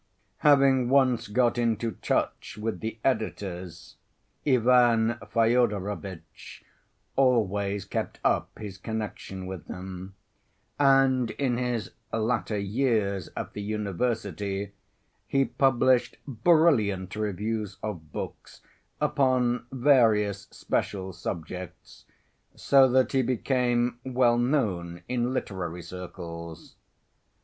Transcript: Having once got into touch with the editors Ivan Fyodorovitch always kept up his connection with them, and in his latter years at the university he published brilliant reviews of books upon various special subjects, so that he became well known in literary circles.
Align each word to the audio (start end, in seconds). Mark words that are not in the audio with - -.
Having 0.39 0.89
once 0.89 1.27
got 1.27 1.59
into 1.59 1.91
touch 1.91 2.57
with 2.59 2.79
the 2.79 2.97
editors 3.03 3.97
Ivan 4.47 5.19
Fyodorovitch 5.31 6.63
always 7.15 7.85
kept 7.85 8.19
up 8.23 8.49
his 8.57 8.79
connection 8.79 9.45
with 9.45 9.67
them, 9.67 10.15
and 10.79 11.29
in 11.29 11.59
his 11.59 11.91
latter 12.11 12.57
years 12.57 13.29
at 13.37 13.53
the 13.53 13.61
university 13.61 14.71
he 15.27 15.45
published 15.45 16.17
brilliant 16.27 17.15
reviews 17.15 17.77
of 17.83 18.11
books 18.11 18.61
upon 18.99 19.67
various 19.71 20.47
special 20.49 21.13
subjects, 21.13 22.05
so 22.55 22.89
that 22.89 23.11
he 23.11 23.21
became 23.21 23.99
well 24.03 24.39
known 24.39 25.03
in 25.07 25.31
literary 25.31 25.83
circles. 25.83 26.75